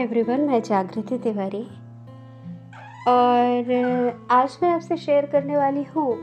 Hi 0.00 0.06
everyone 0.06 0.40
मैं 0.40 0.60
जागृति 0.62 1.16
तिवारी। 1.18 1.62
और 3.08 4.26
आज 4.30 4.56
मैं 4.62 4.70
आपसे 4.70 4.96
शेयर 4.96 5.26
करने 5.26 5.56
वाली 5.56 5.82
हूँ 5.84 6.14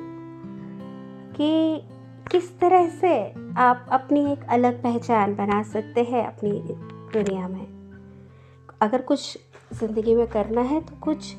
कि 1.36 1.82
किस 2.32 2.50
तरह 2.60 2.88
से 2.90 3.12
आप 3.58 3.86
अपनी 3.92 4.32
एक 4.32 4.46
अलग 4.50 4.82
पहचान 4.84 5.36
बना 5.36 5.62
सकते 5.64 6.04
हैं 6.04 6.26
अपनी 6.28 6.52
दुनिया 7.14 7.48
में। 7.48 7.68
अगर 8.82 9.02
कुछ 9.02 9.38
ज़िंदगी 9.74 10.16
में 10.16 10.28
करना 10.28 10.62
है 10.62 10.82
तो 10.82 10.96
कुछ 10.96 11.34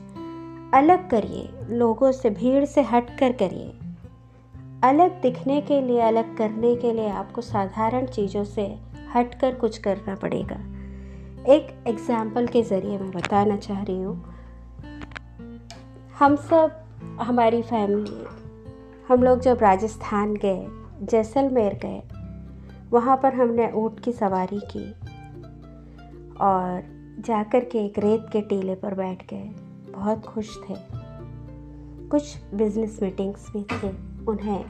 अलग 0.75 1.11
करिए, 1.11 1.49
लोगों 1.71 2.13
से, 2.13 2.31
भीड़ 2.31 2.65
से 2.65 2.83
हट 2.83 3.19
कर 3.19 3.33
करिए। 3.33 3.69
अलग 4.85 5.21
दिखने 5.23 5.61
के 5.61 5.81
लिए, 5.81 6.01
अलग 6.01 6.37
करने 6.37 6.77
के 6.77 6.93
लिए 6.93 7.11
आपको 7.11 7.41
साधारण 7.41 8.07
चीज़ों 8.07 8.45
से 8.45 8.75
हट 9.15 9.41
कर 9.41 9.55
कुछ 9.55 9.79
करना 9.79 10.15
पड़ेगा। 10.15 10.78
एक 11.49 11.69
एग्ज़ाम्पल 11.87 12.47
के 12.47 12.63
ज़रिए 12.63 12.99
मैं 12.99 13.11
बताना 13.11 13.57
चाह 13.57 13.83
रही 13.83 14.03
हूँ। 14.03 14.35
हम 16.19 16.37
सब, 16.37 16.73
हमारी 17.21 17.63
फैमिली 17.63 18.25
हम 19.09 19.23
लोग 19.23 19.41
जब 19.41 19.59
राजस्थान 19.63 20.35
गए, 20.35 20.67
जैसलमेर 21.03 21.75
गए, 21.75 22.03
वहाँ 22.91 23.17
पर 23.17 23.35
हमने 23.35 23.71
ऊँट 23.73 24.01
की 24.01 24.13
सवारी 24.13 24.61
की 24.77 24.93
और 26.41 26.83
जाकर 27.27 27.65
के 27.65 27.79
एक 27.79 27.99
रेत 27.99 28.27
के 28.33 28.41
टीले 28.41 28.75
पर 28.75 28.95
बैठ 28.95 29.27
गए। 29.31 29.51
बहुत 29.93 30.27
खुश 30.27 30.57
थे। 30.57 30.75
कुछ 32.09 32.37
बिज़नेस 32.55 32.99
मीटिंग्स 33.03 33.51
भी 33.53 33.63
थे 33.63 33.89
उन्हें। 34.27 34.65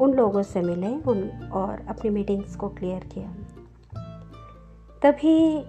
उन 0.00 0.14
लोगों 0.14 0.42
से 0.42 0.62
मिले 0.62 0.94
उन 1.10 1.50
और 1.52 1.86
अपनी 1.88 2.10
मीटिंग्स 2.10 2.56
को 2.56 2.68
क्लियर 2.68 3.04
किया। 3.04 3.34
तभी 5.04 5.62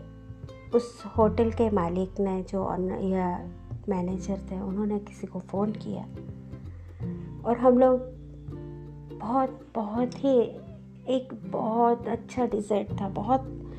उस 0.75 1.03
होटल 1.17 1.51
के 1.51 1.69
मालिक 1.69 2.19
ने 2.19 2.43
जो 2.43 2.63
या 3.09 3.49
मैनेजर 3.89 4.37
थे, 4.51 4.59
उन्होंने 4.59 4.99
किसी 4.99 5.27
को 5.27 5.39
फ़ोन 5.39 5.71
किया। 5.71 6.03
और 7.45 7.57
हम 7.57 7.79
लोग 7.79 7.99
बहुत 9.19 9.67
बहुत 9.75 10.23
ही, 10.23 10.41
एक 11.07 11.51
बहुत 11.51 12.07
अच्छा 12.07 12.45
डिज़र्ट 12.45 13.01
था। 13.01 13.09
बहुत, 13.09 13.73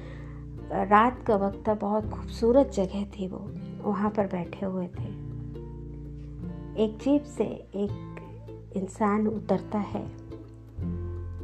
रात 0.73 1.23
का 1.23 1.37
वक्त 1.37 1.69
था। 1.69 1.75
बहुत 1.75 2.11
खूबसूरत 2.11 2.67
जगह 2.67 3.05
थी 3.05 3.29
वो। 3.29 3.51
वहाँ 3.83 4.11
पर 4.11 4.27
बैठे 4.27 4.67
हुए 4.67 4.87
थे। 4.87 5.09
एक 6.85 6.99
जीप 7.03 7.23
से 7.23 7.45
एक 7.75 8.17
इंसान 8.77 9.27
उतरता 9.27 9.79
है 9.79 10.07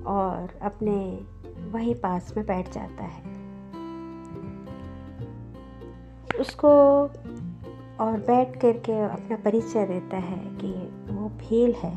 और 0.03 0.59
अपने 0.63 1.21
वहीं 1.71 1.95
पास 1.95 2.35
में 2.37 2.47
बैठ 2.47 2.73
जाता 2.73 3.05
है। 3.05 3.32
उसको 6.43 6.69
और 8.05 8.19
बैठ 8.27 8.61
कर 8.61 8.73
के 8.73 9.01
अपना 9.01 9.37
परिचय 9.37 9.87
देता 9.87 10.17
है 10.17 10.39
कि 10.39 10.73
वो 11.13 11.29
भील 11.29 11.73
है 11.73 11.97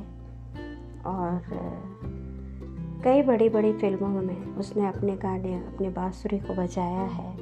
और 1.05 1.41
कई 3.03 3.21
बड़ी 3.21 3.49
बड़ी 3.49 3.73
फ़िल्मों 3.73 4.09
में 4.09 4.55
उसने 4.55 4.88
अपने 4.88 5.16
गाने, 5.16 5.55
अपने 5.55 5.89
बाँसुरी 5.89 6.39
को 6.39 6.53
बजाया 6.53 7.01
है। 7.01 7.38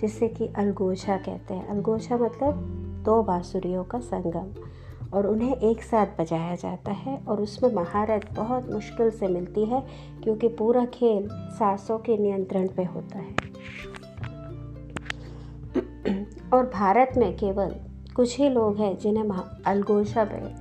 जिसे 0.00 0.28
कि 0.28 0.46
अलगोशा 0.46 1.16
कहते 1.16 1.54
हैं। 1.54 1.66
अलगोछा 1.68 2.16
मतलब 2.16 2.54
दो 3.04 3.22
बाँसुरियों 3.22 3.84
का 3.84 3.98
संगम 3.98 4.54
और 5.14 5.26
उन्हें 5.26 5.56
एक 5.56 5.82
साथ 5.82 6.06
बजाया 6.20 6.54
जाता 6.54 6.92
है 6.92 7.20
और 7.28 7.40
उसमें 7.40 7.74
महारत 7.74 8.28
बहुत 8.32 8.72
मुश्किल 8.72 9.10
से 9.10 9.28
मिलती 9.28 9.64
है 9.64 9.86
क्योंकि 10.24 10.48
पूरा 10.48 10.84
खेल 10.84 11.28
सांसों 11.32 11.98
के 11.98 12.18
नियंत्रण 12.18 12.68
पे 12.68 12.84
होता 12.84 13.18
है। 13.18 13.52
और 16.52 16.66
भारत 16.66 17.12
में 17.16 17.36
केवल 17.36 17.74
कुछ 18.16 18.38
ही 18.38 18.48
लोग 18.48 18.76
हैं 18.76 18.98
जिन्हें 18.98 19.24
अलगोशा 19.66 20.24
में 20.24 20.54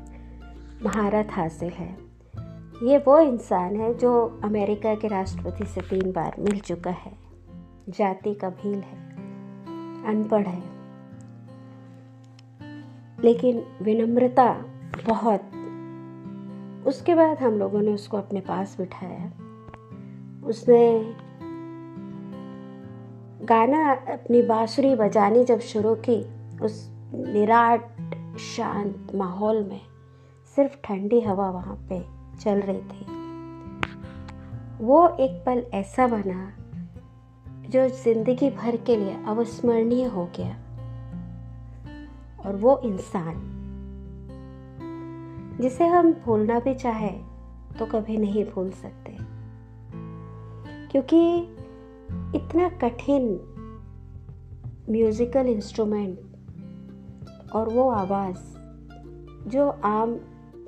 महारत 0.84 1.28
हासिल 1.32 1.70
है। 1.70 1.98
ये 2.84 2.98
वो 2.98 3.20
इंसान 3.20 3.76
है 3.76 3.98
जो 3.98 4.40
अमेरिका 4.44 4.96
के 4.96 5.08
राष्ट्रपति 5.08 5.66
से 5.66 5.82
तीन 5.82 6.12
बार 6.12 6.36
मिल 6.40 6.60
चुका 6.60 6.90
है। 6.90 7.12
जाति 7.90 8.34
का 8.34 8.50
भील 8.50 8.80
है, 8.80 9.16
अनपढ़ 10.06 10.48
है। 10.48 10.64
लेकिन 13.24 13.64
विनम्रता 13.82 14.66
बहुत 15.08 15.42
उसके 16.88 17.16
बाद 17.16 17.38
हम 17.38 17.54
लोगों 17.54 17.82
ने 17.82 17.94
उसको 17.94 18.18
अपने 18.18 18.42
पास 18.42 18.78
बिठाया। 18.78 19.28
उसने 20.48 21.14
गाना 23.44 23.92
अपनी 23.94 24.42
बाँसुरी 24.42 24.96
बजानी 24.96 25.44
जब 25.44 25.60
शुरू 25.60 25.96
की, 25.96 26.22
उस 26.62 26.90
निराट 27.14 27.90
शांत 28.38 29.08
माहौल 29.16 29.64
में 29.64 29.82
सिर्फ़ 30.56 30.76
ठंडी 30.84 31.22
हवा 31.22 31.50
वहाँ 31.50 31.88
पे 31.90 32.06
चल 32.40 32.62
रही 32.62 32.82
थी। 32.82 33.06
वो 34.86 35.08
एक 35.10 35.44
पल 35.46 35.64
ऐसा 35.74 36.08
बना 36.08 36.54
जो 37.70 37.88
ज़िंदगी 37.88 38.50
भर 38.50 38.76
के 38.76 38.96
लिए 38.96 39.24
अविस्मरणीय 39.28 40.06
हो 40.06 40.26
गया। 40.26 40.56
और 42.46 42.56
वो 42.56 42.82
इंसान, 42.84 43.58
जिसे 45.62 45.88
हम 45.88 46.14
भूलना 46.14 46.60
भी 46.60 46.76
चाहे 46.76 47.12
तो 47.80 47.86
कभी 47.86 48.18
नहीं 48.18 48.46
भूल 48.46 48.72
सकते। 48.72 49.18
क्योंकि 50.92 51.48
इतना 52.36 52.70
कठिन 52.70 53.28
म्यूज़िकल 54.90 55.48
इंस्ट्रूमेंट 55.48 56.20
और 57.54 57.70
वो 57.70 57.90
आवाज़ 57.90 58.40
जो 59.50 59.70
आम 59.70 60.20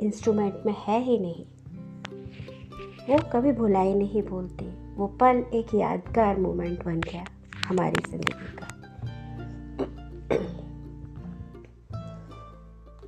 इंस्ट्रूमेंट 0.01 0.53
में 0.65 0.75
है 0.79 1.01
ही 1.03 1.17
नहीं, 1.19 1.45
वो 3.09 3.17
कभी 3.33 3.51
भुलाई 3.51 3.93
नहीं 3.93 4.23
भूलती 4.23 4.65
वो 4.95 5.07
पल 5.07 5.45
एक 5.53 5.73
यादगार 5.75 6.39
मोमेंट 6.39 6.85
बन 6.85 6.99
गया 6.99 7.25
हमारी 7.67 8.09
ज़िंदगी 8.09 8.57
का। 8.57 8.67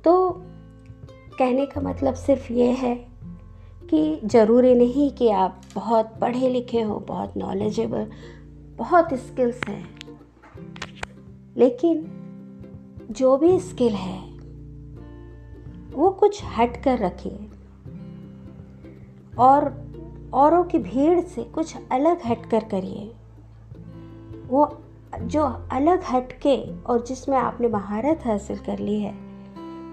तो 0.04 0.32
कहने 1.38 1.66
का 1.66 1.80
मतलब 1.80 2.14
सिर्फ़ 2.14 2.52
ये 2.52 2.70
है 2.72 3.15
कि 3.90 4.20
ज़रूरी 4.24 4.74
नहीं 4.74 5.10
कि 5.10 5.28
आप 5.28 5.60
बहुत 5.74 6.18
पढ़े 6.20 6.48
लिखे 6.48 6.80
हो, 6.80 6.98
बहुत 6.98 7.36
नॉलेजेबल 7.36 8.10
बहुत 8.76 9.14
स्किल्स 9.14 9.60
हैं। 9.68 9.98
लेकिन 11.56 12.12
जो 13.10 13.36
भी 13.36 13.60
स्किल 13.60 13.92
है, 13.92 14.30
वो 15.92 16.10
कुछ 16.10 16.42
हट 16.58 16.82
कर 16.82 16.98
रखिए। 16.98 17.38
और 19.38 19.86
औरों 20.32 20.64
की 20.64 20.78
भीड़ 20.78 21.20
से 21.20 21.44
कुछ 21.44 21.76
अलग 21.92 22.26
हट 22.26 22.46
कर 22.46 22.64
करिए। 22.64 23.12
वो 24.48 24.78
जो 25.22 25.42
अलग 25.72 26.02
हट 26.10 26.32
के 26.32 26.82
और 26.82 27.04
जिसमें 27.04 27.38
आपने 27.38 27.68
महारत 27.68 28.20
हासिल 28.26 28.58
कर 28.58 28.78
ली 28.78 29.00
है 29.00 29.25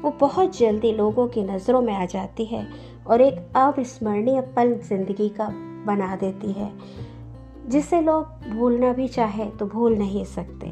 वो 0.04 0.12
बहुत 0.20 0.58
जल्दी 0.58 0.92
लोगों 0.92 1.28
की 1.28 1.44
नज़रों 1.44 1.82
में 1.82 1.94
आ 1.94 2.06
जाती 2.06 2.46
है 2.46 2.68
और 3.08 3.22
एक 3.22 3.58
अविस्मरणीय 3.58 4.42
पल 4.56 4.74
ज़िंदगी 4.80 5.30
का 5.30 5.48
बना 5.86 6.16
देती 6.16 6.52
है। 6.52 6.72
जिसे 7.68 8.02
लोग 8.02 8.50
भूलना 8.50 8.94
भी 8.94 9.08
चाहे 9.08 9.46
तो 9.50 9.66
भूल 9.66 9.98
नहीं 9.98 10.24
सकते। 10.26 10.68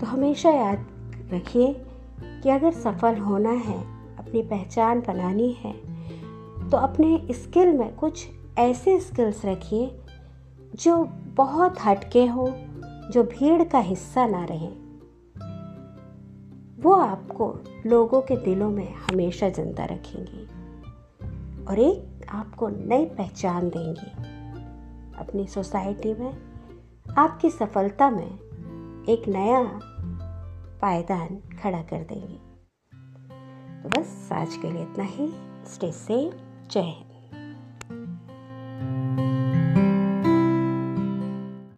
तो 0.00 0.06
हमेशा 0.06 0.50
याद 0.50 0.86
रखिए 1.32 1.72
कि 2.42 2.50
अगर 2.50 2.72
सफल 2.72 3.16
होना 3.16 3.50
है, 3.50 3.78
अपनी 4.18 4.42
पहचान 4.42 5.00
बनानी 5.00 5.50
है 5.60 5.72
तो 6.70 6.76
अपने 6.76 7.26
स्किल 7.30 7.72
में 7.72 7.94
कुछ 7.96 8.26
ऐसे 8.58 8.98
स्किल्स 9.00 9.44
रखिए 9.44 9.90
जो 10.74 10.96
बहुत 11.36 11.74
हटके 11.84 12.26
हो, 12.26 12.46
जो 13.10 13.22
भीड़ 13.22 13.62
का 13.62 13.78
हिस्सा 13.78 14.26
ना 14.26 14.44
रहे। 14.44 14.83
वो 16.84 16.92
आपको 16.92 17.58
लोगों 17.86 18.20
के 18.20 18.36
दिलों 18.36 18.70
में 18.70 18.94
हमेशा 18.94 19.48
ज़िंदा 19.48 19.84
रखेंगी 19.84 20.44
और 21.64 21.78
एक 21.78 22.26
आपको 22.30 22.68
नई 22.68 23.04
पहचान 23.04 23.68
देंगी। 23.68 24.10
अपनी 25.18 25.46
सोसाइटी 25.46 26.14
में, 26.14 26.38
आपकी 27.18 27.50
सफलता 27.50 28.10
में 28.10 28.38
एक 29.08 29.28
नया 29.28 29.80
पायदान 30.82 31.58
खड़ा 31.62 31.82
कर 31.82 31.98
देंगी। 31.98 32.40
तो 33.82 33.88
बस 33.88 34.28
आज 34.32 34.56
के 34.56 34.70
लिए 34.70 34.82
इतना 34.82 35.04
ही। 35.04 35.32
Stay 35.66 35.92
safe. 35.92 36.34
जय 36.70 36.80
हिंद। 36.80 37.13